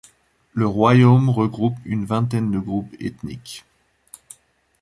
Le 0.55 0.65
royaume 0.65 1.29
regroupe 1.29 1.77
une 1.85 2.05
vingtaine 2.05 2.49
de 2.49 2.57
groupes 2.57 2.95
ethniques. 2.99 3.65